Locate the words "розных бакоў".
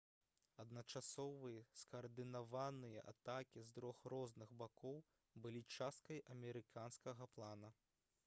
4.13-4.97